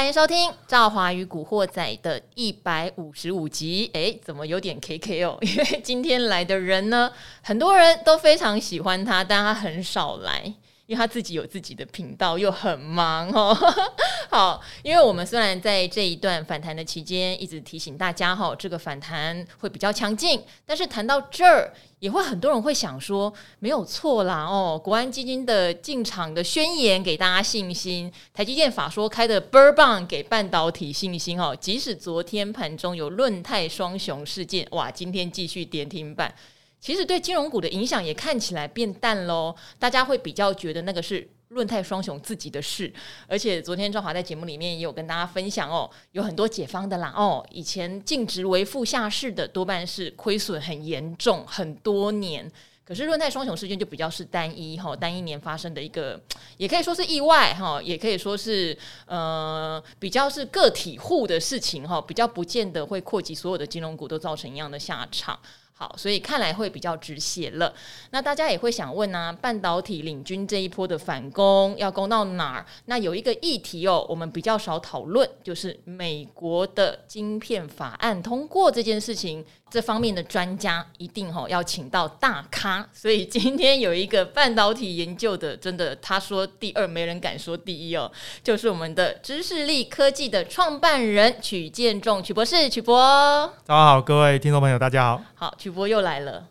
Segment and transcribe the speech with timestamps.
[0.00, 3.90] 欢迎收听《赵华与古惑仔》的一百五十五集。
[3.92, 5.36] 哎，怎么有点 KK 哦？
[5.42, 10.54] 因为今天来的人呢，很多人都非常喜欢他，但他很少来。
[10.90, 13.56] 因为他自己有自己的频道，又很忙哦。
[14.28, 24.76] 好，因为我们虽然在这一段反弹的期间，一直提醒大家哈，这个反弹会比较强劲，但是谈到这儿，也会很多人会想说，没有错啦哦。
[24.82, 31.56] 国安基金的进场的宣言给大家信心，台积电法说开的倍儿棒给半导体信心哦。
[31.60, 36.34] 即使昨天盘中有论泰双雄事件，哇，今天继续跌停板。
[36.80, 42.92] 其实对金融股的影响也看起来变淡喽，大家会比较觉得那个是润泰双雄自己的事，
[43.26, 52.50] 而且昨天赵华在节目里面也有跟大家分享哦，有很多解方的啦哦，以前净值为负下市的多半是亏损很严重很多年，
[52.84, 56.18] 可是润泰双雄事件就比较是单一哈，单一年发生的一个，
[56.56, 65.38] 也可以说是意外哈，也可以说是呃比较是个体户的事情哈，比较不见得会扩及所有的金融股都造成一样的下场。
[65.80, 67.72] 好，所以看来会比较止血了。
[68.10, 72.66] 那大家也会想问呢、啊，半导体领军这一波的反攻要攻到哪儿？
[72.84, 79.42] 那有一个议题哦，我们比较少讨论，就是美国的晶片法案通过这件事情。
[79.70, 88.10] 这方面的专家一定吼要请到大咖，所以今天有一个半导体研究的，真的他说第二，没人敢说第一哦，
[88.42, 93.50] 就是我们的知识力科技的创办人曲建仲曲博士，曲博。
[93.64, 95.22] 大家好，各位听众朋友，大家好。
[95.36, 96.44] 好，曲博又来了。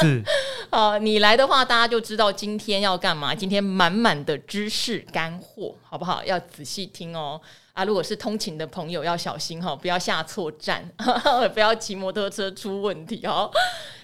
[0.00, 0.22] 是。
[0.70, 3.34] 好，你来的话，大家就知道今天要干嘛。
[3.34, 6.24] 今天满满的知识干货，好不好？
[6.24, 7.40] 要仔细听哦。
[7.72, 10.86] 啊，如果是通勤的朋友要小心哈，不要下错站，
[11.54, 13.50] 不要骑摩托车出问题哦。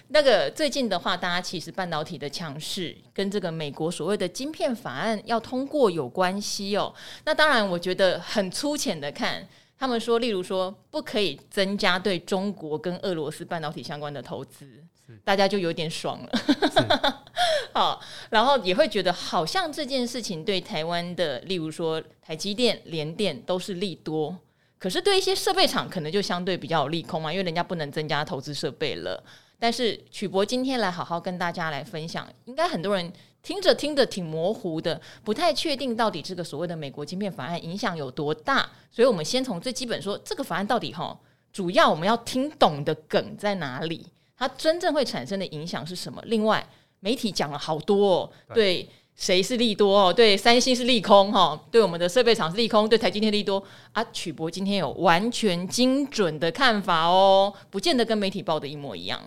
[0.07, 6.91] 那个最近的话，大家其实半导体的强势跟这个美国所谓的晶片法案要通过有关系哦。
[7.25, 9.47] 那当然，我觉得很粗浅的看，
[9.77, 14.83] 他们说，例如说不可以增加对中国跟俄罗斯半导体相关的投资。
[15.23, 17.23] 大家就有点爽了，
[17.73, 24.37] 好，然后也会觉得好像这件事情对台湾的，例如说台积电、联电都是利多，
[24.77, 29.23] 可是对一些设备厂可能就相对比较有利空嘛，因为人家不能增加投资设备了。
[29.61, 33.11] 但是曲博今天来好好跟大家来分享，应该很多人
[33.43, 41.19] 听着听着挺模糊的，不太确定到底这个所谓的美国晶片法案影响有多大，所以我们先从最基本说，这个法案到底哈，
[41.51, 44.07] 主要我们要听懂的梗在哪里？
[44.39, 46.23] 它真正会产生的影响是什么？
[46.25, 46.65] 另外，
[47.01, 50.13] 媒体讲了好多哦，对谁是利多哦？
[50.13, 51.61] 对三星是利空哈？
[51.69, 52.87] 对我们的设备厂是利空？
[52.87, 53.61] 对台积电利多
[53.91, 54.01] 啊？
[54.13, 59.21] 曲博今天有完全精准的看法哦，不见得跟媒体报的一模一样。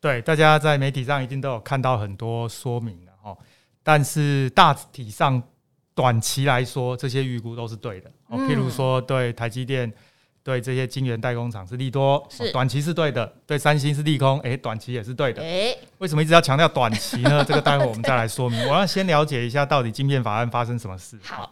[0.00, 3.36] 对，大家在媒体上一定都有看到很多说明的哈，
[3.82, 5.42] 但是大体上
[5.94, 8.10] 短期来说，这些预估都是对的。
[8.28, 9.92] 哦，譬如说对台积电。
[10.44, 15.42] 对这些晶圆代工厂是利多，是短期是对的；对三星是利空，诶，短期也是对的。
[15.42, 17.42] 诶，为什么一直要强调短期呢？
[17.42, 18.60] 这个待会我们再来说明。
[18.68, 21.18] 我要先了解一下到底晶片法案发生什么事。
[21.22, 21.50] 好，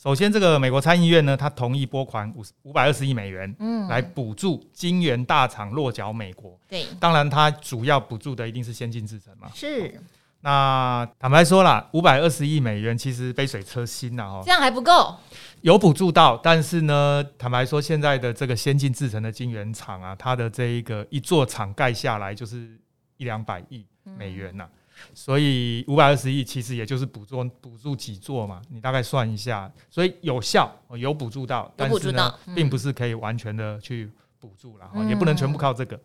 [0.00, 6.56] 首先这个美国参议院呢，他同意拨款五五百二十亿美元，嗯，来补助晶圆大厂落脚美国。
[6.68, 9.50] 对，当然它主要补助的一定是先进制程嘛。
[9.52, 10.00] 是。
[10.42, 15.14] 那坦白说啦，五百二十亿美元其实杯水车薪呐，哦，这样还不够，
[15.62, 22.78] 有补助到，但是呢，坦白说，现在的这个先进制成的晶圆厂啊，它的这一个一座厂盖下来就是
[23.16, 24.66] 一两百亿美元呐，
[25.12, 36.00] 所以五百二十亿其实也就是补助补助几座嘛，你大概算一下，所以有效有补助到，但是呢，并不是可以完全的去补助了，也不能全部靠这个。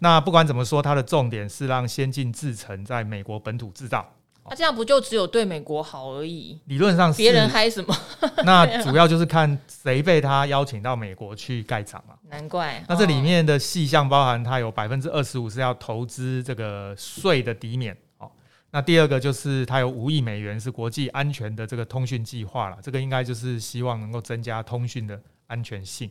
[0.00, 4.12] 那不管怎么说，它的重点是让先进制程在美国本土制造。
[4.50, 6.58] 那这样不就只有对美国好而已？
[6.66, 7.96] 理论上是，别人嗨什么？
[8.44, 12.14] 那主要就是看谁被他邀请到美国去盖厂嘛。
[12.28, 12.82] 难怪。
[12.88, 17.96] 那这里面的细项包含，它有百分之二十五是要投资这个税的抵免。
[18.18, 18.30] 哦，
[18.70, 25.20] 那第二个就是它有五亿美元是国际安全的这个通讯计划了，这个应该就是希望能够增加通讯的。
[25.48, 26.10] 安全性，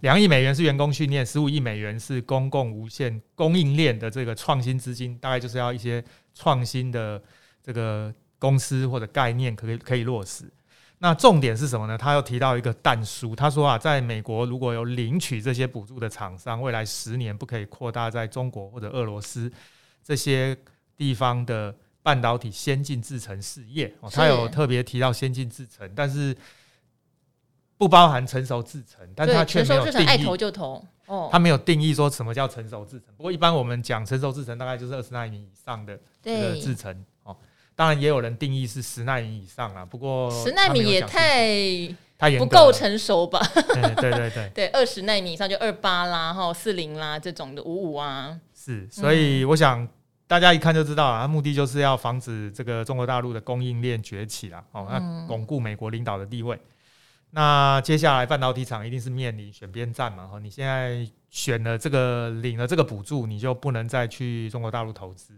[0.00, 6.04] 两亿美元是员工训练，十五亿美元是公共无线供应链的这个创新资金，大概就是要一些
[6.34, 7.18] 创新的
[7.64, 10.44] 这个公司或者概念可以可以落实。
[10.98, 11.98] 那重点是什么呢？
[11.98, 19.50] 他又提到一个但书，他说啊，在美国如果有领取这些补助的厂商，未来十年不可以扩大在中国或者俄罗斯
[20.02, 20.56] 这些
[20.96, 23.92] 地方的半导体先进制程事业。
[24.00, 26.36] 哦，他有特别提到先进制程，但是。
[27.76, 30.06] 不包含成熟制程，但他却没有定义。
[30.06, 33.12] 爱投就投哦，他没有定义说什么叫成熟制程。
[33.16, 37.04] 不过一般我们讲成熟制程，大概就是二十纳米以上的这个制程哦。
[37.76, 39.84] 当然也有人定义是十纳米以上啊。
[39.84, 41.48] 不过十纳米也太
[42.16, 43.40] 太严格，不够成熟吧？
[43.54, 49.86] 对对对对， 对，二十纳米以上就二八啦，哈，四零啦这种的五五啊，是，所以我想
[50.26, 56.58] 大家一看就知道了，它目的就是要防止这个中国大陆的供应链崛起啦，哦，那巩固美国领导的地位。
[57.36, 65.34] 那接下来半导体厂一定是面临选边站嘛，哈，你现在选了这个领了这个补助，你就不能再去中国大陆投资。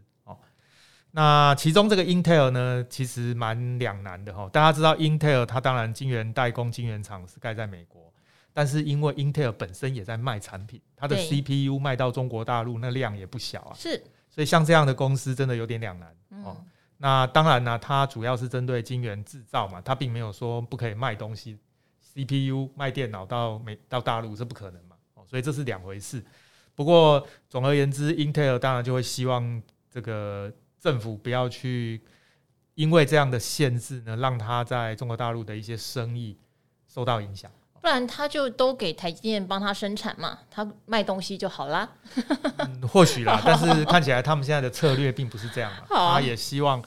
[1.17, 4.47] 那其中这个 Intel 呢，其实蛮两难的哈。
[4.53, 8.13] 大家知道 Intel 它当然晶圆代工、晶圆厂是盖在美国，
[8.53, 13.73] 但是因为 Intel 本身也在卖产品，它的 CPU 卖到中国大陆那量也不小啊。
[13.75, 13.99] 是，
[14.29, 16.15] 所以像这样的公司真的有点两难
[16.45, 16.55] 哦。
[16.99, 21.57] 那当然呢，它主要是针对晶圆制造嘛，它并没有说不可以卖东西
[22.03, 24.95] ，CPU 卖电脑到美到大陆是不可能嘛。
[25.15, 26.23] 哦，所以这是两回事。
[26.75, 30.53] 不过总而言之，Intel 当然就会希望这个。
[30.87, 32.01] 政府不要去
[32.77, 36.39] 因为这样的限制呢，让他在中国大陆的一些生意
[36.87, 37.51] 受到影响。
[37.81, 41.89] 不然他就都给台积电帮他生产嘛，他卖东西就好啦。
[42.59, 45.87] 嗯，或许啦， 但是看起来他们现在的策略并不是这样嘛。
[45.89, 46.81] 他也希望，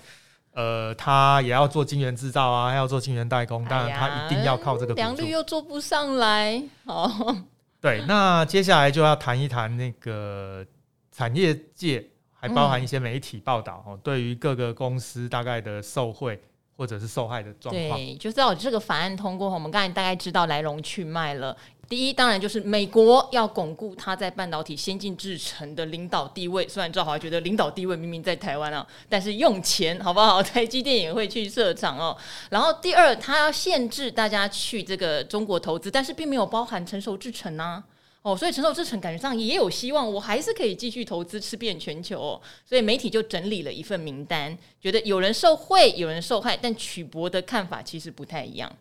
[0.53, 4.93] 呃，他也要做晶圆制造啊，要做晶圆代工，当然他一定要靠这个。
[4.93, 7.35] 良率又做不上来，好。
[7.81, 10.65] 对，那接下来就要谈一谈那个
[11.11, 12.09] 产业界。
[12.39, 16.39] 还包含一些媒体报道哦，对于各个公司大概的受贿
[16.77, 21.55] 或者是受害的状况，对，就知道这个法案通过后，我们刚才大概知道来龙去脉了。
[21.89, 26.67] 第一，当然就是美国要巩固它在半导体先进制程的领导地位。
[26.69, 30.41] 虽然赵华觉得领导地位明明在台湾啊，但是用钱好不好？
[30.43, 32.15] 台积电也会去设厂哦。
[32.51, 37.83] 然后第二，它要限制大家去这个中国投资，但是并没有包含成熟制程啊。
[38.29, 42.41] 哦，所以承受制程感觉上也有希望，我还是可以继续投资吃遍全球哦。
[42.63, 48.71] 所以媒体就整理了一份名单，觉得有人受贿，有人受害，但曲博的看法其实不太一样。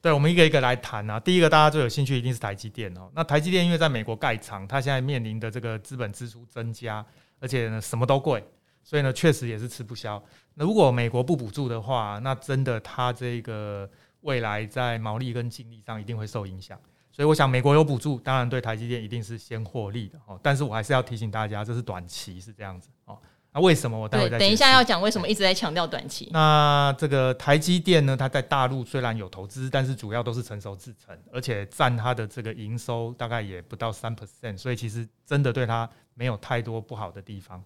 [0.00, 1.18] 对，我们一个一个来谈啊。
[1.18, 3.10] 第一个大家最有兴趣一定是台积电哦。
[3.14, 7.04] 那台积电因为在美国盖厂，它现在面临的这个资本支出增加，
[7.40, 8.44] 而且呢什么都贵，
[8.84, 10.22] 所以呢确实也是吃不消。
[10.54, 13.90] 那如果美国不补助的话，那真的它这个
[14.20, 16.78] 未来在毛利跟净利上一定会受影响。
[17.16, 20.38] 所以我想，美国有补助，当然对台积电一定是先获利的哦。
[20.42, 23.16] 但是我还是要提醒大家，这是短期是这样子哦。
[23.54, 26.28] 那为什么我待会再等一下要讲为什么一直在强调短期？
[26.30, 37.64] 那这个台积电呢，它在大陆虽然有投资，但是主要都是成熟制程，而且占它的这个营收大概也不到三 percent，所以其实真的对它没有太多不好的地方。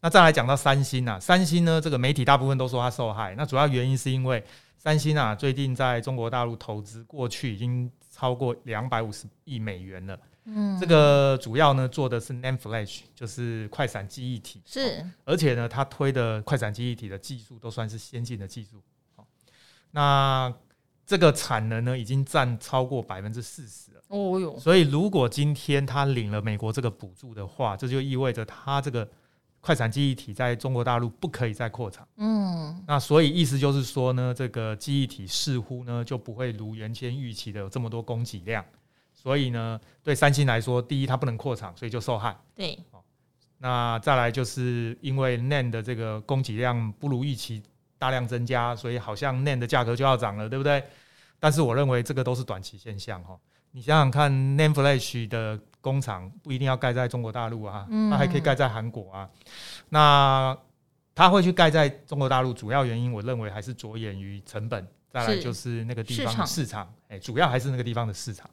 [0.00, 4.44] 那再来讲到三星啊，三星呢，这个媒体大部分都说它受害，那主要原因是因为
[4.78, 7.90] 三星啊，最近在中国大陆投资，过去已经。
[8.16, 10.18] 超过两百五十亿美元了。
[10.44, 14.62] 嗯，这个主要呢做的是 NAND Flash，就是快闪记忆体。
[14.64, 18.82] 是，而且呢，它推的快闪记忆体的技术都算是先进的技术。
[19.90, 20.50] 那
[21.04, 24.02] 这个产能呢，已经占超过百分之四十了。
[24.08, 29.06] 哦哟，所以如果今天他领了美国这个补助的话，这就意味着他这个。
[29.66, 38.64] 快闪记忆体在中国大陆不可以再扩厂，嗯，那所以意思就是说呢，这个记忆体似乎呢就不会如原先预期的有这么多供给量，
[39.12, 42.36] 所以呢，对三星来说，第一它不能扩厂，所以就受害。
[42.54, 42.78] 对，
[43.58, 47.60] 那再来就是因为 NAND 的这个供给量不如预期
[47.98, 50.84] 大量增加，所以好像 NAND 的价格就要涨了，对不对？
[51.38, 53.38] 但是我认为这个都是短期现象哈。
[53.72, 59.28] 你想想看，Name Flash 的工厂不一定要盖在中国大陆啊，它还可以盖在韩国啊。
[59.90, 60.56] 那
[61.14, 68.48] 它会去盖在中国大陆，主要原因我认为还是着眼于成本，再来就是那个地方的市场，哎，主要还是那个地方的市场。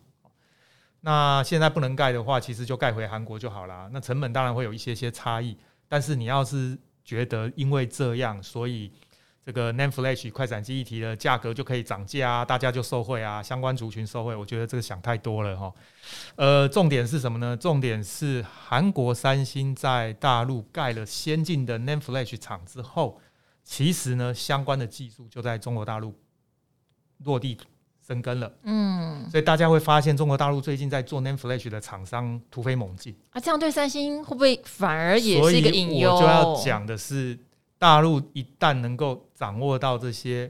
[1.00, 3.90] 那现在不能盖的话，其实就盖回韩国就好了。
[3.94, 8.92] 那成本当然会有一些些差异，但是你要是觉得因为这样，所以。
[9.46, 14.34] 这个 NAND Flash 快闪记忆体的价格就可以涨价啊，大家就受惠啊，相关族群受惠。
[14.34, 15.74] 我觉得这个想太多了哈。
[16.38, 17.58] 呃，重点是什么呢？
[17.58, 23.20] 重点是韩国三星在大陆盖了先进的 NAND Flash 厂之后，
[23.66, 26.18] 其实呢，相关的技术就在中国大陆
[27.26, 27.58] 落地
[28.08, 28.50] 生根了。
[28.64, 33.42] 嗯，所以大家会发现，中国大陆最近在做 NAND Flash 的厂商突飞猛进啊。
[33.42, 36.16] 这样对三星会不会反而也是一个隐忧？
[36.16, 37.38] 我就要讲的是。
[37.84, 40.50] 大陆一旦能够掌握到这些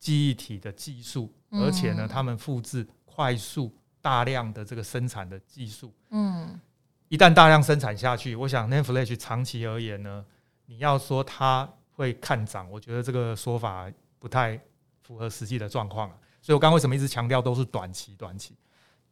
[0.00, 6.58] 记忆体的技术，而且呢，他们复制快速大量的这个生产的技术，嗯，
[7.06, 10.26] 一旦大量生产下去，我想 Flash 长期而言呢，
[10.66, 14.60] 你要说它会看涨，我觉得这个说法不太
[15.04, 16.10] 符合实际的状况。
[16.40, 18.56] 所以我刚刚为什么一直强调都是短期，短期。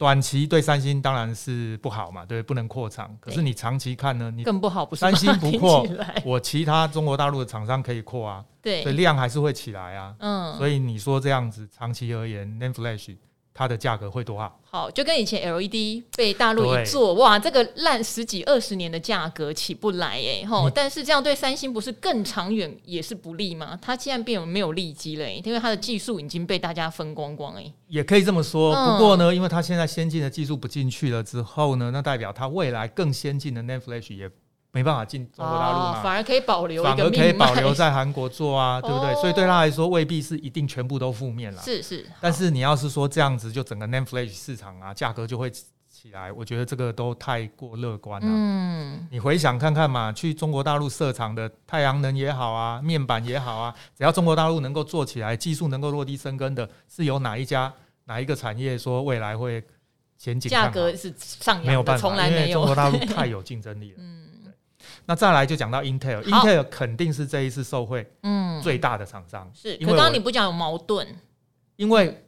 [0.00, 3.14] 短期对三星当然是不好嘛，对，不能扩厂。
[3.21, 5.87] 可是你长期看呢，你更不好，不是三星不扩，
[6.25, 10.14] 我其他中国大陆的厂商可以扩啊，对，所以量还是会起来啊。
[10.21, 13.14] 嗯，所以你说这样子长期而言，NAND Flash。
[13.61, 14.59] 它的价格会多好？
[14.71, 20.73] 好，就跟以前 LED 被大陆一做，哇，这个烂十几二十年的价格起不来哎，吼、嗯！
[20.75, 23.79] 但是这样对三星不是更长远也是不利吗？
[23.83, 27.71] 它现在变没有利基了，因为它的技术已经被大家分光光哎。
[27.88, 34.31] 也可以这么说，不过呢，因为它现在先进的技术不进去了之后呢，那代表它未来更先进的 NAND Flash 也。
[34.73, 39.12] 没办法进中国大陆嘛、哦，反而可以保留，反而可以保留在韩国做啊， 对不对？
[39.12, 41.61] 哦、所以对他来说未必是一定全部都负面了。
[41.62, 48.27] 是是，但是你要是说这样子，就整个 Name Flash 市场啊，价格就会起来，我觉得这个都太过乐观了。
[48.31, 57.73] 嗯，你回想看看嘛，去中国大陆设厂的太阳能也好啊，面板也好啊，只要中国大陆能够做起来，技术能够落地生根的，是有哪一家
[58.05, 59.62] 哪一个产业说未来会
[60.17, 61.67] 前景价格是上扬？
[61.67, 63.97] 没有办法，从来没有，因为中国大陆 太有竞争力了。
[63.99, 64.30] 嗯。
[65.07, 69.50] 那再来就讲到 Intel，Intel 肯定是这一次受惠嗯最大的厂商。
[69.54, 71.07] 是，可刚刚你不讲有矛盾？
[71.76, 72.25] 因为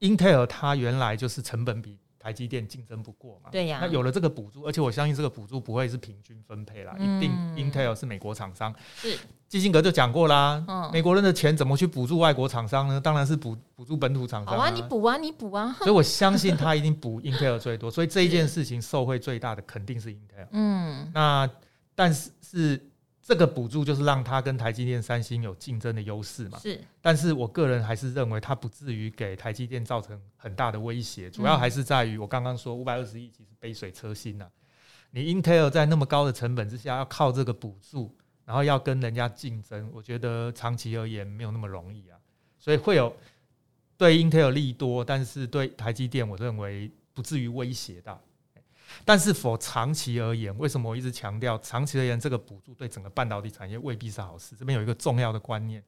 [0.00, 1.98] Intel 它原来就是成本比
[2.28, 3.48] 台积电竞争不过嘛。
[3.50, 3.78] 对呀。
[3.80, 8.74] 那有了这个补助，而且我相信这个补助不会是平均分配啦，一定 Intel 是美国厂商。
[8.96, 9.16] 是。
[9.48, 13.00] 基辛格就讲过啦，美国人的钱怎么去补助外国厂商呢？
[13.00, 14.54] 当然是补补助本土厂商。
[14.54, 15.74] 好啊，你补啊，你补啊。
[15.78, 20.48] 所以我相信 他一定补 Intel 最多，所以这一件事情受惠最大的肯定是 Intel。
[20.50, 21.10] 嗯。
[21.14, 21.48] 那
[21.94, 22.86] 但是是
[23.28, 26.58] 这个补助就是让它跟台积电、三星有竞争的优势嘛？
[26.60, 26.80] 是。
[27.02, 34.48] 但是我个人还是认为它不至于给台积电造成很大的威胁，主要还是在于我刚刚说五百二十亿其实杯水车薪呐。
[35.10, 38.16] 你 Intel 在那么高的成本之下要靠这个补助。
[38.46, 42.16] 然后要跟人家竞争，我觉得长期而言没有那么容易啊，
[42.58, 43.14] 所以会有
[43.98, 48.18] 对 Intel 利多，但是对台积电，我认为不至于威胁到。
[49.04, 54.56] 但是否长期而言，为什么我一直强调长期而言这个补助对整个半导体产业未必是好事？
[54.56, 55.82] 这边有一个重要的观念。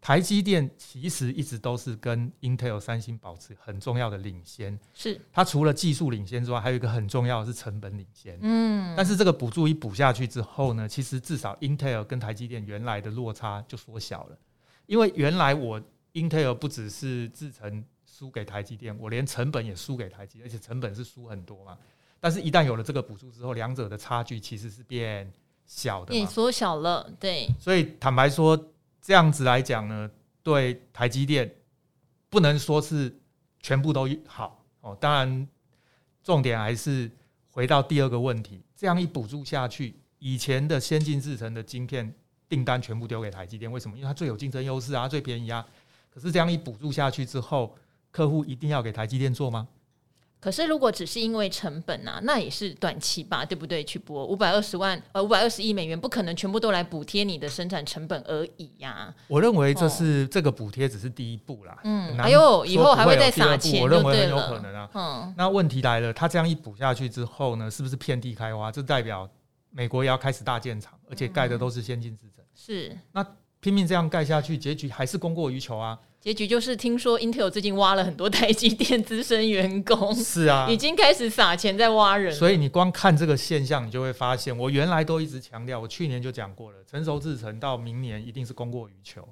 [0.00, 8.38] 台积电其实一直都是跟 Intel、三星保持很重要的领先，是它除了技术领先之外，还有一个很重要的是成本领先。
[8.42, 14.38] 嗯，但是这个补助一补下去之后呢，其实至少 Intel 跟台积电原来的落差就缩小了，
[14.84, 15.80] 因为原来我
[16.12, 21.78] Intel 不只是制成输给台积电，我连成本也输给台积，而且成本是输很多嘛。
[22.24, 25.30] 但是，一旦有了这个补助之后，两者的差距其实是变
[25.66, 27.12] 小的，变缩小了。
[27.20, 28.58] 对，所以坦白说。
[29.06, 30.10] 这样子来讲呢，
[30.42, 31.54] 对台积电
[32.30, 33.14] 不能说是
[33.60, 34.96] 全部都好哦。
[34.98, 35.46] 当然，
[36.22, 37.10] 重点还是
[37.50, 42.14] 回到第二个问题：这样一补助下去，以前的先进制程的晶片
[42.48, 43.94] 订单全部丢给台积电，为什么？
[43.94, 45.62] 因为它最有竞争优势啊，最便宜啊。
[46.08, 47.76] 可是这样一补助下去之后，
[48.10, 49.68] 客户一定要给台积电做吗？
[50.44, 53.82] 可是，如果只是因为成本啊，那也是短期吧，对不对？
[53.82, 59.14] 去补五百二十万呃五百二十亿美元，不可能全部都来补贴你的生产成本而已呀、啊。
[59.26, 61.80] 我认为这是、哦、这个补贴只是第一步啦。
[61.84, 64.90] 嗯，哎呦，以后还会再撒钱，我认为很有可能啊。
[64.92, 68.70] 嗯，那问题来了，他这样一补下去之后呢，是不是遍地开花？
[68.70, 69.26] 这代表
[69.70, 72.44] 美国也要开始大建厂，而且盖的都是先进制程。
[72.54, 73.26] 是，那
[73.60, 75.98] 拼命这样盖下去，结局还是供过于求啊。
[76.24, 82.32] 结局就是听说 Intel 最近挖了很多台积电资深员工，是啊，已经开始撒钱在挖人。
[82.32, 89.28] 所以你光看这个现象，你就会发现，我原来都一直强调，我去年就讲过了，成熟制程到明年一定是供过于求。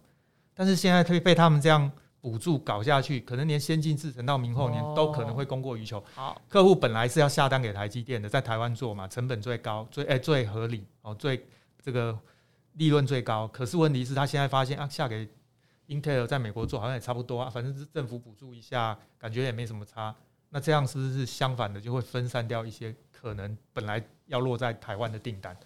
[0.52, 6.04] 但是现在被被他们这样补助搞下去，可能连先进制程到明后年都可能会供过于求。
[6.14, 11.42] 好，客户本来是要下单给台积电的，在台湾做嘛，成本最高，最哎最合理哦，最
[11.82, 12.14] 这个
[12.74, 13.48] 利润最高。
[13.48, 15.26] 可是问题是，他现在发现啊，下给。
[15.92, 20.14] Intel 在美国做好像也差不多啊，反正是政府补助一下，感觉也没什么差。
[20.50, 25.56] 那这样是不是相反的，就会分散掉一些可能本来要落在台湾的订单？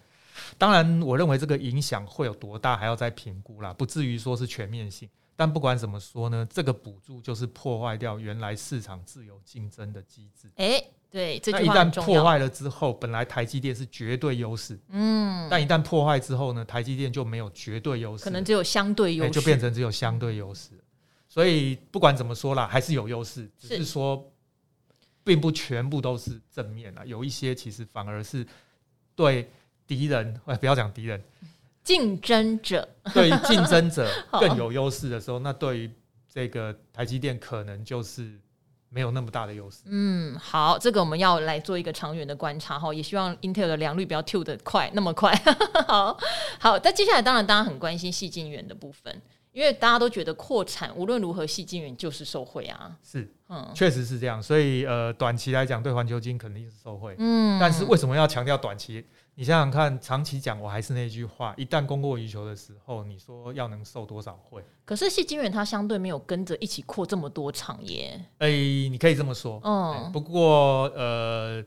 [0.57, 5.09] 当然，我认为这个影响会有多大，还要再评估啦，不至于说是全面性。
[5.35, 10.51] 但不管怎么说呢，这个补助就是破坏掉原来市场自由竞争的机制。
[10.55, 10.91] 诶。
[11.17, 20.69] 对，这那一旦破坏了之后，本来台积电是绝对优势，嗯，但一旦破坏之后呢，台积电就没有绝对优势，可能只有相对优势，就变成只有相对优势。
[21.27, 24.31] 所以不管怎么说啦，还是有优势，只是说
[25.23, 28.45] 并不全部都是正面啊，有一些其实反而是
[29.15, 29.49] 对
[29.87, 31.19] 敌人，哎，不要讲敌人，
[31.83, 32.87] 竞争者。
[33.11, 34.07] 对于竞争者
[34.39, 35.91] 更有优势的时候，那对于
[36.31, 38.39] 这个台积电可能就是。
[38.89, 39.79] 没有那么大的优势。
[39.85, 45.33] 嗯，好，这个我们要来做一个长远的观察哈，也希望 Intel 的良率不要跳得快那么快。
[45.87, 46.17] 好
[46.59, 52.95] 好，那接下来当然大家很关心矽晶圆的部分，因为大家都觉得扩产无论如何矽晶圆就是受惠啊。
[53.03, 54.41] 是，嗯，确实是这样。
[54.41, 57.15] 所以呃，短期来讲对环球金肯定是受惠。
[57.19, 59.05] 嗯，但是为什么要强调短期？
[59.39, 64.65] 你想想看，长期讲，我还是那句话，一旦供过于求的时候，你说要能受多少惠？
[64.83, 68.19] 可是矽晶圆它相对没有跟着一起扩这么多场耶。
[68.39, 69.61] 哎、欸，你可以这么说。
[69.63, 71.63] 嗯、欸，不过呃，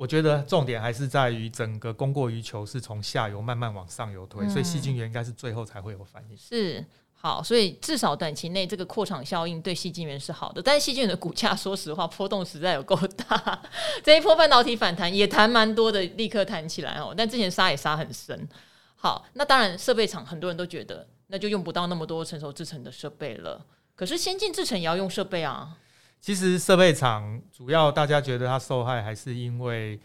[0.00, 6.36] 我觉得重点还是在于整个供过于求是从下游慢慢往上游推，嗯、所以细菌源应该是最后才会有反应。
[6.38, 6.82] 是。
[7.12, 13.60] 好，所以至少短期内这个扩厂效应对细晶圆是好的，但是细晶圆的股价说实话波动实在有够大，
[14.02, 18.48] 这一波半导体反弹也弹蛮多的，立刻弹起来哦，但之前杀也杀很深。
[18.96, 25.76] 好，那当然设备厂很多人都觉得那就用不到那么多成熟制程的设备了，可是先进制程也要用设备啊。
[26.20, 29.98] 其实设备厂主要大家觉得它受害还是因为，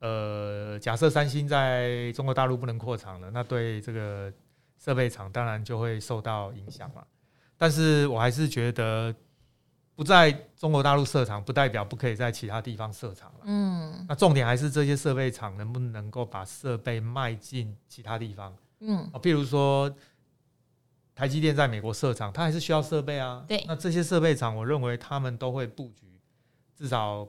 [0.00, 4.32] 呃，假设三星在中国大陆不能扩厂了，那对这个。
[4.82, 7.04] 设备厂当然就会受到影响嘛，
[7.58, 9.14] 但是我还是觉得
[9.94, 13.40] 不在中国大陆设厂，不代表不可以在其他地方设厂了。
[13.44, 18.56] 嗯，那重点还是这些设备厂能不能够把设备卖进其他地方。
[18.78, 19.94] 嗯，啊，譬如说
[21.20, 23.44] 台积电在美国设厂，它还是需要设备啊。
[23.46, 26.18] 对，那这些设备厂，我认为他们都会布局，
[26.74, 27.28] 至少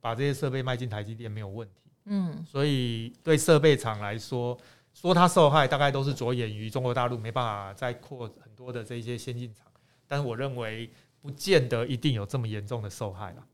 [0.00, 1.92] 把这些设备卖进台积电没有问题。
[2.06, 4.58] 嗯，所以对设备厂来说。
[4.92, 9.64] 说它受害，大概都是着眼于中国大陆没办法再扩很多的这些先进厂，
[10.08, 10.90] 但是我认为
[11.20, 13.46] 不见得一定有这么严重的受害了。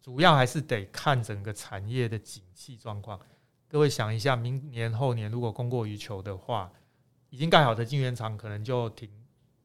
[0.00, 3.20] 主要还是得看整个产业的景气状况。
[3.68, 6.72] 各位想一下，明年后年如果供过于求的话，
[7.30, 9.08] 已经盖好的晶圆厂可能就停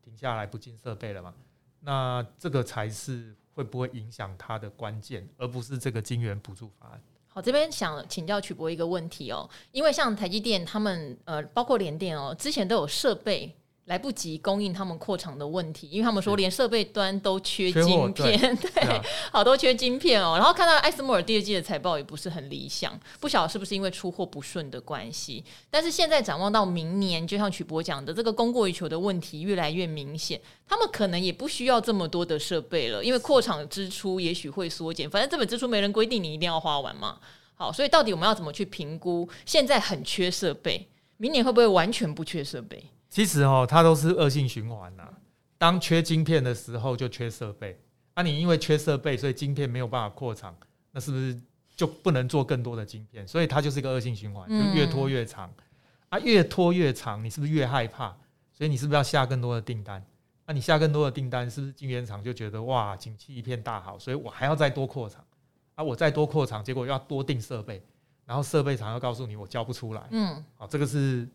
[0.04, 1.34] 停下来不进设备了嘛？
[1.82, 7.02] 那这个才是会不会影响它的关键，而不是这个晶圆补助法案。
[7.28, 13.56] 好这边想请教曲博一个问题哦，因为像台积电他们呃，包括联电哦，之前都有设备。
[13.86, 19.02] 来不及供应他们扩厂的问题，因为他们说连设备端都缺晶片，对，
[19.32, 20.36] 好多缺晶片哦。
[20.36, 25.46] 然后看到艾斯摩尔第二季的财报也不是很理想，不晓得是不是因为出货不顺的关系。
[25.70, 35.08] 但是现在展望到明年，就像曲博讲的，这个供过于求的问题越来越明显，他们可能也不需要这么多的设备了，因为扩厂支出也许会缩减。
[35.08, 37.20] 反正这本支出没人规定你一定要花完嘛。
[37.54, 39.30] 好，所以到底我们要怎么去评估？
[39.46, 42.84] 现在很缺设备，明年会不会完全不缺设备？
[43.16, 45.08] 其实哦，它都是恶性循环呐。
[45.58, 47.80] 当缺晶片的时候，就缺设备。
[48.14, 50.54] 啊，你因为缺设备，所以晶片没有办法扩厂，
[50.92, 51.42] 那是不是
[51.78, 53.26] 就不能做更多的晶片？
[53.26, 55.50] 所以它就是一个恶性循环，就越拖越长。
[56.10, 58.14] 啊，越拖越长，你是不是越害怕？
[58.52, 60.06] 所以你是不是要下更多的订单？
[60.46, 65.26] 那你下更多的订单，是不是晶圆厂就觉得哇，景气一片大好，所以我还要再多扩厂？
[65.76, 67.82] 啊，我再多扩厂，结果要多订设备，
[68.26, 70.06] 然后设备厂要告诉你我交不出来。
[70.12, 71.26] 嗯，好，这个是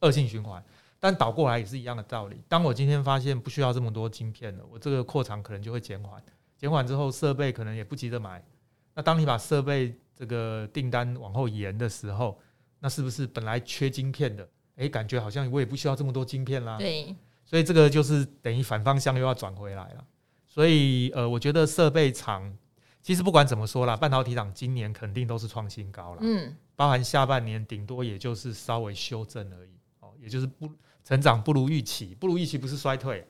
[0.00, 0.62] 恶性循环。
[1.02, 2.40] 但倒过来也是一样的道理。
[2.48, 6.22] 当我今天发现不需要这么多晶片了，我这个扩厂可能就会减缓，
[6.56, 8.40] 减缓之后设备可能也不急着买。
[8.94, 12.38] 那当你把设备这个订单往后延的时候，
[12.78, 16.78] 那是不是本来缺晶片的，诶，感觉好像我也不需要这么多晶片啦？
[16.78, 17.12] 对。
[17.44, 20.04] 所以这个就是等于反方向又要转回来了。
[20.46, 22.56] 所以呃，我觉得设备厂
[23.02, 26.20] 其实不管怎么说啦，半导体厂今年肯定都是创新高了。
[26.20, 26.56] 嗯。
[26.76, 30.70] 包含下半年顶多也就是稍微修正而已哦，也就是不。
[31.04, 33.26] 成长不如预期，不如预期不是衰退，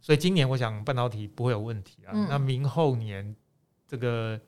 [0.00, 2.12] 所以今年我想半导体不会有问题啊。
[2.14, 3.34] 嗯、那明后年
[3.86, 4.40] 这个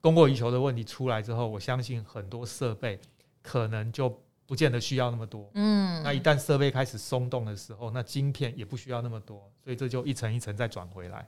[0.00, 3.00] 供过于求的问题出来之后，我相信很多设备
[3.42, 5.50] 可能就不见得需要那么多。
[5.54, 11.26] 嗯，那一旦设备开始松动的时候，那晶片也不需要那么多，所以这就一层一层再转回来。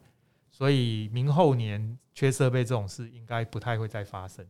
[0.50, 4.46] 所以明后年缺设备这种事应该不太会再发生。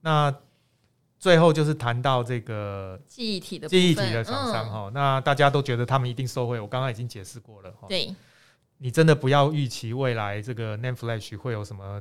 [0.00, 0.34] 那。
[1.18, 6.60] 最后就是谈到这个记忆体的记忆体的厂商哈，那大家都觉得他们一定受惠。
[6.60, 7.88] 我刚刚已经解释过了哈。
[7.88, 8.14] 对，
[8.76, 12.00] 你真的不要预期未来这个 NAND Flash 会有什么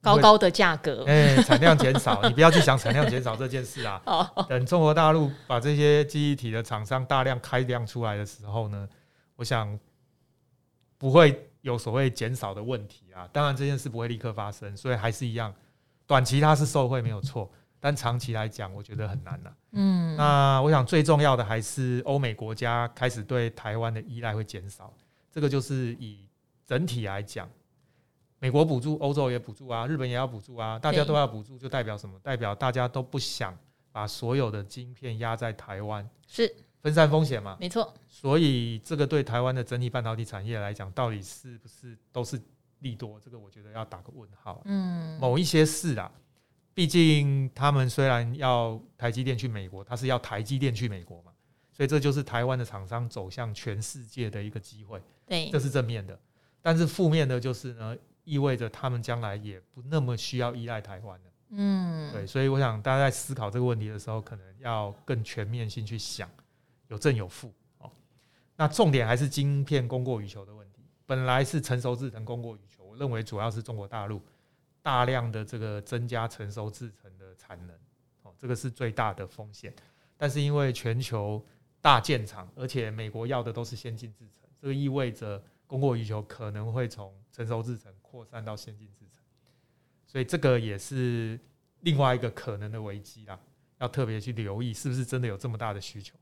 [0.00, 4.00] 高高的价格，哎，产量减少， 你不要去想产量减少这件事啊。
[4.48, 8.88] 等中国大陆把这些记忆体的厂商大量开量出来的时候呢，
[9.34, 9.76] 我想
[10.96, 13.28] 不会有所谓减少的问题啊。
[13.32, 15.52] 当然这件事不会立刻发生，所以还是一样，
[16.06, 17.50] 短期它是受惠没有错。
[17.80, 19.56] 但长期来讲，我觉得很难了。
[19.72, 24.92] 嗯，那我想最重要的还是欧美国家开始对台湾的依赖会减少。
[25.30, 26.26] 这个就是以
[26.64, 27.48] 整体来讲，
[28.38, 32.18] 美国补助，欧洲也补助啊，日本也要补助啊，大家都要补助，就代表什么？
[32.22, 33.56] 代表大家都不想
[33.92, 37.56] 把所有的晶片压在台湾，是分散风险嘛？
[37.60, 37.92] 没错。
[38.08, 42.40] 所以这个对台湾的整体半导体产业来讲，到底是不是都是
[42.78, 44.62] 利多，这个我觉得要打个问号。
[44.64, 46.10] 嗯，某一些事啊，
[46.76, 51.32] 毕竟他们虽然要台积电去美国，他是要台积电去美国嘛，
[51.72, 55.00] 所以这就是台湾的厂商走向全世界的一个机会。
[55.26, 56.20] 对，这是正面的。
[56.60, 61.24] 但是负面的就是呢，意味着他们将来也不那么需要依赖台湾了。
[61.48, 66.28] 嗯，对，所以我想大家在思考这个问题的时候，可能要更全面性去想，
[66.88, 67.90] 有正有负哦。
[68.54, 70.82] 那重点还是晶片供过于求的问题。
[71.06, 74.20] 本来是成熟制程供过于求，我认为主要是中国大陆
[74.86, 77.76] 大量的这个增加成熟制程的产能，
[78.22, 79.74] 哦，这个是最大的风险。
[80.16, 81.44] 但是因为全球
[81.80, 89.24] 大建厂，而且美国要的都是先进制程，这个意味着供过于求可能会从成熟制程扩散到先进制程。
[90.06, 91.36] 所以这个也是
[91.80, 93.36] 另外一个可能的危机啦，
[93.78, 96.14] 要特别去留意是不是真的有这么大的需求。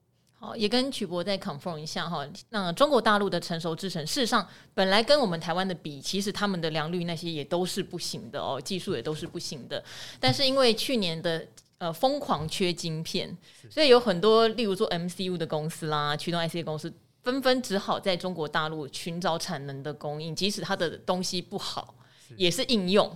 [0.45, 2.27] 好，也跟曲博再 confirm 一下哈。
[2.51, 9.83] 那中国大陆的成熟制程，事实上本来跟我们台湾的比，其实他们的良率那些也都是不行的哦，技术也都是不行的。
[10.21, 11.47] 但是因为去年的
[11.79, 13.35] 呃疯狂缺晶片，
[13.71, 21.95] 所以有很多例如说 MCU 的公司啦、驱动 IC 的公司，纷纷只好在中国大陆寻找产能的供应，即使它的东西不好，
[22.37, 23.11] 也是应用。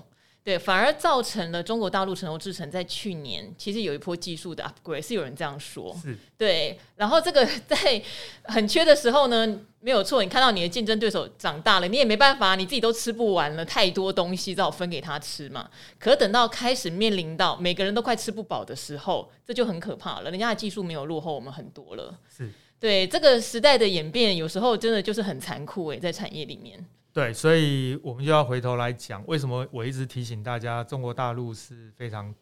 [0.49, 5.95] 对，反而造成了中国大陆成熟制程在去年其实有一波技术的 upgrade，是有人这样说。
[6.03, 6.81] 是，对。
[6.97, 8.03] 然后这个 在
[8.45, 10.23] 很缺的时候呢，没有错。
[10.23, 15.69] 你看到你的竞争对手长大了，你也没办法，你自己都吃不完了，太多东西只好分给他吃嘛。
[15.99, 20.31] 可等到开始面临到每个人都快吃不饱的时候，这就很可怕了。
[20.31, 22.19] 人家的技术没有落后我们很多了。
[22.35, 26.83] 是，对，这个时代的演变，有时候真的就是很残酷诶，在产业里面。
[27.11, 32.33] 对，所以我们就要回头来讲，为什么我一直提醒大家，中国大陆是非常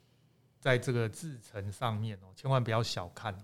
[0.61, 3.35] 在这个制程上面哦，千万不要小看。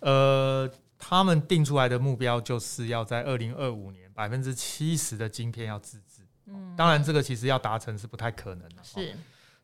[0.00, 6.22] 呃，他们定出来的目标就是要在二零二五年百分之七十的晶片要自制。
[6.46, 8.82] 嗯，当然这个其实要达成是不太可能的。
[8.82, 9.14] 是，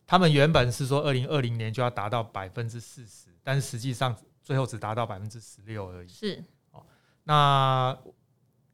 [0.07, 6.09] 他们原本是说二零二零年就要达到百分之四十，但是实际上最后只达到百分之十六而已。
[6.09, 6.85] 是，哦，
[7.25, 7.99] 那。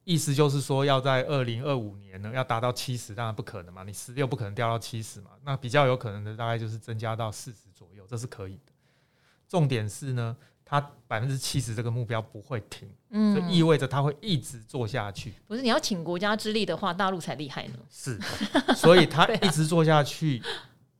[0.05, 3.85] 意思就是说，要在二零二五年呢，要达到七十，当然不可能嘛。
[3.85, 5.31] 你十六不可能掉到七十嘛。
[5.45, 8.73] 那比较有可能的，大概就是增加到四十左右，这是可以的。
[9.47, 15.35] 重点是呢，它百分之七十这个目标不会停，嗯，就意味着它会一直做下去。
[15.47, 17.79] 不是你要请国家之力的话，大陆才厉害呢。
[17.91, 18.19] 是，
[18.75, 20.43] 所以它 一直做下去，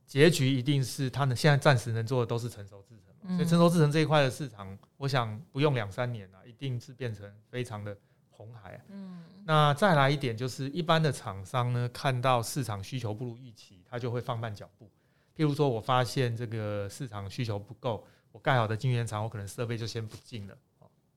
[0.05, 3.35] 结局一定是它能现在暂时能做的都是成熟制程嘛。
[3.35, 7.97] 所以成熟制程这一块的市场，我想不用两三年啊，一定是变成非常的。
[8.41, 14.89] 红海，嗯，那再来一点就是，一般的厂商呢，看到市场需求不如预期，他就会放慢脚步。
[15.35, 20.57] 譬如说，我发现这个市场需求不够，我盖好的晶圆厂，我可能设备就先不进了。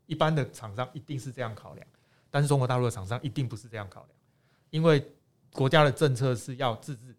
[0.07, 1.87] 一般的厂商一定是这样考量，
[2.31, 4.11] 但是中国大陆的厂商一定不是这样考量，
[4.71, 5.03] 因为
[5.53, 7.17] 国家的政策是要自治，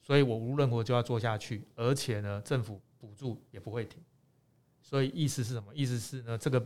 [0.00, 4.00] 所以我无论如何就要做下去，而且呢，政府补助也不会停。
[4.82, 5.74] 所以意思是什么？
[5.74, 6.64] 意思是呢，这个。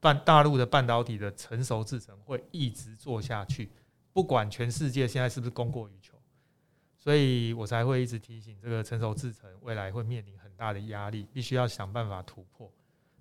[0.00, 3.70] 半大陆的半导体的成熟制程会一直做下去，
[4.12, 6.16] 不管全世界现在是不是供过于求，
[6.96, 12.70] 所以我才会一直提醒这个成熟制程未来会面临很大的压力，必须要想办法突破。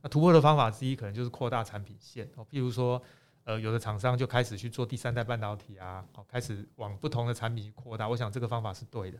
[0.01, 3.01] 那突破的方法之一可能就是扩大产品线哦，譬如说，
[3.45, 8.07] 呃，有的厂商就开始去做第三代半导体啊，哦，开始往不同的产品去扩大。
[8.07, 9.17] 我想这个方法是对的，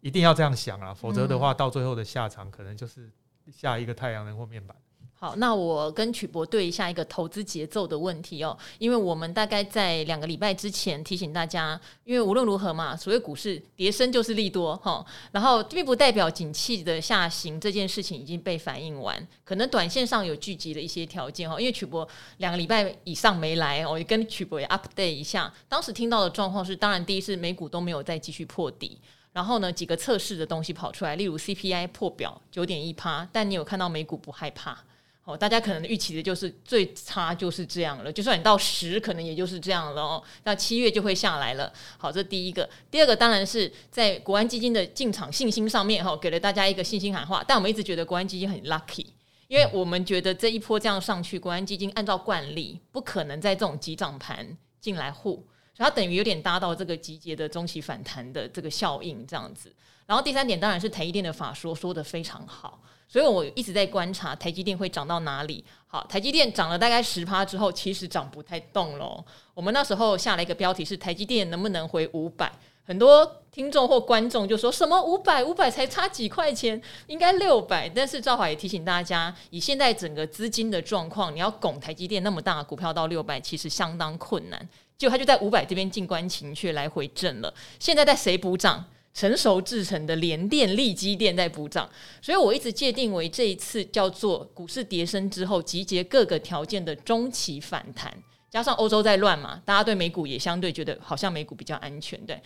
[0.00, 3.10] 一定要这样想啊，否则的话，到最后的下场可能就是
[3.50, 4.76] 下一个太阳能或面板。
[5.24, 22.06] 好，那我跟曲博对一下一个投资节奏的问题哦，因为我们大概在两个礼拜之前提醒大家，因为无论如何嘛，所谓股市跌升就是利多哈，然后并不代表景气的下行这件事情已经被反映完，可能短线上有聚集的一些条件哈，因为曲博
[22.36, 28.98] 两个礼拜以上没来，我也跟曲博也 update 一下，当时听到的状况是，当然第一是美股都没有再继续破底，
[29.32, 34.78] 然后呢几个测试的东西跑出来，例如 CPI 破表九点一趴，但你有看到美股不害怕。
[35.24, 40.22] 哦，大家可能预期的就是最差就是这样了，就算你到十，可能也就是这样了哦。
[40.42, 41.72] 那七月就会下来了。
[41.96, 47.42] 好，这第一个，第二个当然是在国安基金的进场信心上面哈，给了大家一个信心喊话。
[47.48, 49.06] 但我们一直觉得国安基金很 lucky，
[49.48, 54.46] 因为我们觉得这一波这样上去，国安基金按照惯例不可能在这种急涨盘
[54.78, 55.36] 进来护，
[55.74, 59.74] 所以它等于有点搭到这个集结的中期反弹的这个效应这样子。
[60.06, 62.80] 然后第三点当然是台积电的法说说得非常好。
[63.06, 65.62] 所以我一直在观察台积电会涨到哪里。
[65.86, 69.24] 好，台积电涨了大概十趴之后，其实涨不太动了。
[69.52, 72.50] 我们那时候下了一个标题是台积电能不能回五百？
[72.82, 77.88] 很多听众或观众就说什么五百五百才差几块钱，应该六百。
[77.88, 84.68] 但是赵华也提醒大家，以现在整个资金的状况，你要拱台积电那么大的股票到六百，其实相当困难。
[84.98, 87.52] 结果他就在五百这边静观情绪来回震了。
[87.78, 88.84] 现在在谁补涨？
[89.14, 91.88] 成熟制成的联电、利基电在补涨，
[92.20, 98.12] 所以我一直界定为这一次叫做股市跌升之后集结各个条件的中期反弹，
[98.50, 102.38] 加上欧洲在乱嘛，大家对美股也相对觉得好像美股比较安全，对。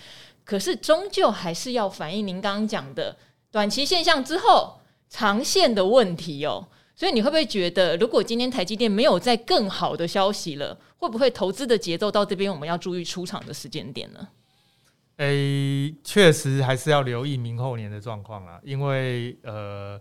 [0.44, 3.16] 可是终究还是要反映您刚刚讲的
[3.50, 4.78] 短期现象之后
[5.08, 6.68] 长线的问题哦。
[6.94, 14.26] 所以你会不会觉得，如果今天台积电没有再更好的消息了，会不会投资的节奏到这边我们要注意出场的时间点呢？
[15.18, 20.00] 诶、欸，确实还是要留意明后年的状况啦，因为呃，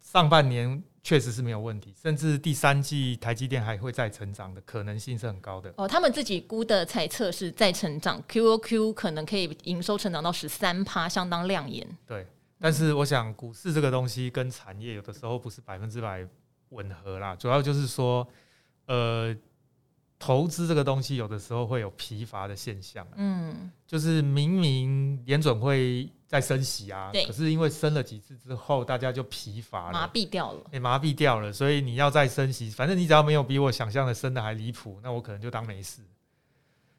[0.00, 5.74] 上半年确实是没有问题，甚至第三季台积电还会再成长的可能性是很高的。
[5.76, 11.84] 哦，他们自己估的猜测是再成长，QOQ 可能可以营收成长到十三趴，相当亮眼。
[12.06, 12.24] 对，
[12.60, 16.24] 但是我想股市这个东西跟产业有的时候不是百分之百
[16.68, 18.24] 吻合啦，主要就是说，
[18.86, 19.36] 呃。
[20.18, 36.02] 投资这个东西有的时候会有疲乏的现象，嗯，就是明明联准会在升息啊，可是因为升了几次之后，大家就疲乏了，麻痹掉了，欸，麻痹掉了，所以你要再升息，反正你只要没有比我想象的升的还离谱，那我可能就当没事。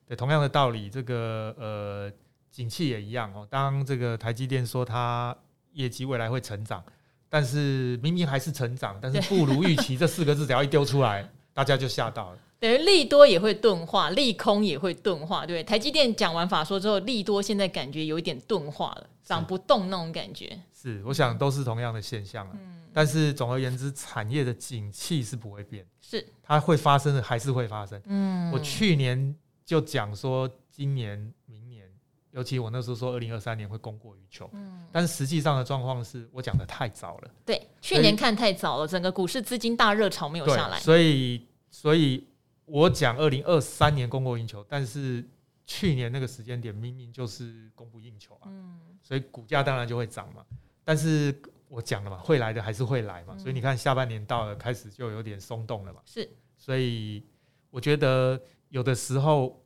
[0.08, 2.12] 对，同样的道理，这个呃，
[2.49, 3.45] 景气也一样哦。
[3.49, 5.36] 当这个台积电说它
[5.73, 6.82] 业绩未来会成长，
[7.27, 12.39] 但是明明还是成长，但是不如预期这四个字只要一丢出来， 大家就吓到了。
[12.60, 15.63] 等于利多也会钝化，利空也会钝化，对不对？
[15.63, 20.60] 台积电讲完法说之后，利多现在感觉有一点钝化了，涨不动那种感觉。
[20.74, 22.52] 是，我想都是同样的现象啊。
[22.56, 28.02] 嗯，但是总而言之，产业的景气是不会变，是它会发生的，还是会发生。
[28.08, 29.34] 嗯，我去年
[29.65, 31.88] 就讲说，今年、明年，
[32.32, 34.50] 尤其我那时候说，二零二三年会供过于求。
[34.52, 37.32] 嗯，但是实际上的状况是我讲的太早了。
[37.45, 40.78] 对，去年看太早了，整个股市资金大热潮没有下来。
[40.80, 42.22] 所以，所以。
[42.69, 45.27] 我讲二零二三年供过于求，但是
[45.65, 50.45] 去年那个时间点明明就是供不应求啊，嗯，所以股价当然就会涨嘛。
[50.84, 51.36] 但是
[51.67, 56.01] 我讲了嘛，会来的还是会来嘛，所以你看下半年到了，开始就有点松动了嘛。
[56.05, 56.27] 是，
[56.58, 57.23] 所以
[57.69, 59.63] 我觉得有的时候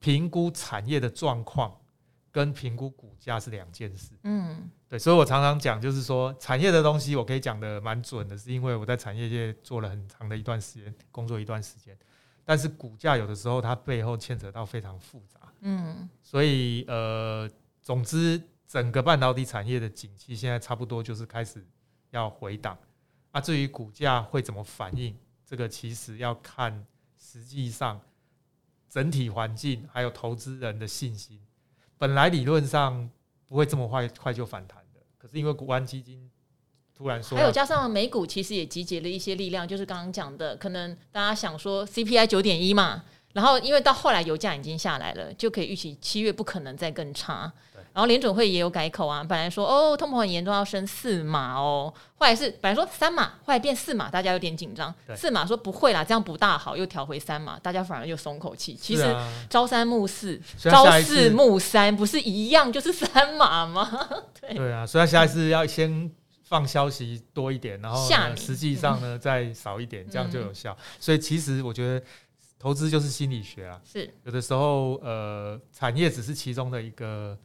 [0.00, 1.76] 评估产业的状况
[2.32, 4.12] 跟评估股价是两件事。
[4.24, 11.96] 嗯，对，所以我常常讲，就是说产业的东西我可以讲的蛮准的，是因为我在产业界做了很长的一段时间，工作一段时间。
[12.48, 17.46] 但是股价有的时候它背后牵扯到非常复杂，嗯，所以呃，
[17.82, 21.62] 总之整个半导体产业的景气现在差不多就是开始
[22.08, 22.78] 要回档，
[23.32, 26.86] 啊，至于股价会怎么反应，这个其实要看
[27.18, 28.00] 实际上
[28.88, 31.38] 整体环境还有投资人的信心。
[31.98, 33.10] 本来理论上
[33.46, 36.30] 不会这么快快就反弹的，可是因为国安基金。
[36.98, 47.52] 突然说，还有加上美股其实也集结了一些力量，就是刚刚讲的，可能大家想说 CPI 九点一嘛，然后因为到后来油价已经下来了，就可以预期七月不可能再更差。
[47.94, 54.94] 然后联准会也有改口啊，本来说哦通膨很严重要升四码哦，后来是本来说三码，后来变四码，大家有点紧张。
[55.16, 58.74] 四码说不会啦，这样不大好，又调回三码，大家反而又松口气。
[58.74, 59.04] 其实
[59.48, 64.08] 朝三暮四，朝四暮三不是一样就是三码吗？
[64.40, 66.10] 对对啊，所以下一次要先。
[66.48, 70.74] 放消息多一点，然后实际上呢再少一点，这样就有效。
[70.98, 72.02] 所以其实我觉得
[72.58, 77.38] 投资就是心理学啊，是有的时候呃产业只是其中的一个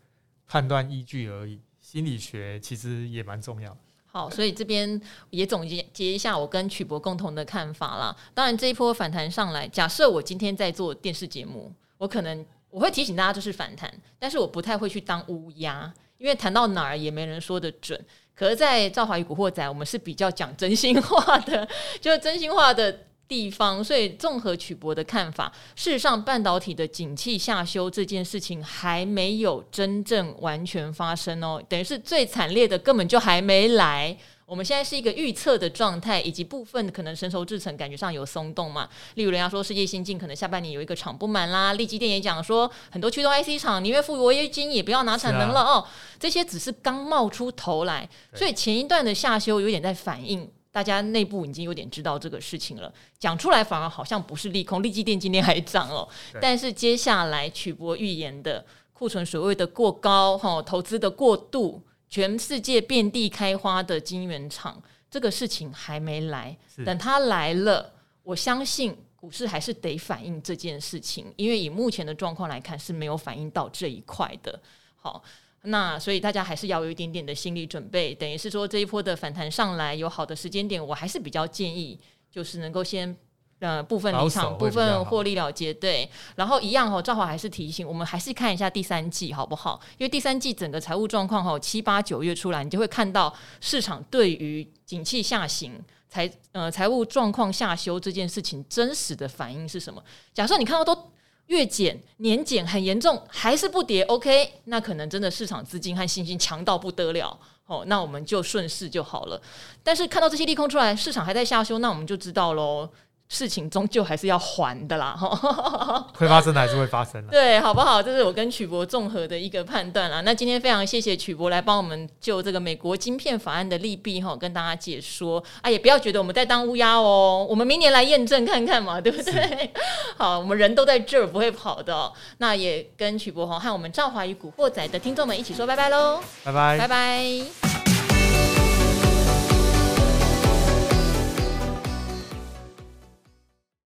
[0.47, 3.77] 判断依据而已，心理学其实也蛮重要。
[4.05, 8.15] 好，所以这边也总结结一下我跟曲博共同的看法啦。
[8.33, 17.99] 当然这一波反弹上来，假设我今天在做电视节目，我可能我会提醒大家这是反弹，但是我不太会去当乌鸦，因为谈到哪儿也没人说得准。
[18.35, 21.67] 可是，在赵华与古惑仔，我们是比较讲真心话的，
[22.01, 22.91] 就是真心话的
[23.27, 23.83] 地方。
[23.83, 34.17] 所以，综合曲博的看法，事实上，半导体的景气下修这件事情还没有真正完全发生哦，等于是最惨烈的根本就还没来。
[34.45, 38.87] 我们现在是一个预测的状态，以及部分可能成熟制程感觉上有松动嘛。
[39.15, 45.87] 例如人家说世界先进可能下半年有一个厂不满啦，立基电也讲说很多驱动 IC 厂宁愿付违约金也不要拿产能了哦。
[46.19, 54.83] 这些只是刚冒出头来，所以前一段的下修有点在反映大家内部已经有点知道这个事情了，讲出来反而好像不是利空。
[54.83, 56.05] 利基电今天还涨哦，
[56.41, 61.81] 但是接下来曲博预言的库存所谓的过高哈，投资的过度。
[62.09, 66.55] 全世界遍地开花的晶圆厂，这个事情还没来，
[66.85, 74.59] 等它来了，我相信股市还是得反映这件事情，因为以目前的状况来看是没有反映到这一块的。
[74.95, 75.23] 好，
[75.65, 81.97] 那所以大家还是要有一点点的心理准备，等于是说这一波的反弹上来有好的时间点，我还是比较建议
[82.29, 83.15] 就是能够先
[83.59, 85.73] 呃部分离场，部分获利了结。
[85.73, 89.79] 对，然后一样哈，赵华还是提醒我们，还是看一下第三季好不好？
[89.97, 100.03] 因为第三季整个财务状况哈，七八九月出来，你就会看到市场对于景气下行、财呃财务状况下修这件事情真实的反应是什么？
[100.33, 101.09] 假设你看到都
[101.47, 107.37] 月减、年减很严重，还是不跌，OK，那可能真的市场资金和信心强到不得了。
[107.65, 109.41] 哦，那我们就顺势就好了。
[109.81, 112.89] 但是看到这些利空出来，市场还在下修，那我们就知道喽，
[113.33, 115.17] 事情终究还是要还的啦。
[116.13, 118.01] 会发生的还是会发生的，对，好不好？
[118.01, 120.21] 这是我跟曲博综合的一个判断啦。
[120.21, 125.43] 那今天非常谢谢曲博来帮我们就这个美国晶片法案的利弊哈，跟大家解说。
[125.61, 129.71] 啊，也不要觉得我们在当乌鸦哦，我们明年来验证看看嘛，对不对？
[130.15, 132.13] 好，我们人都在这儿，不会跑的哦。
[132.37, 137.92] 那也跟曲博和我们赵华与古惑仔的听众们一起说拜拜喽，拜拜，拜拜。